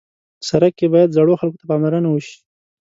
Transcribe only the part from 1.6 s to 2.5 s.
پاملرنه وشي.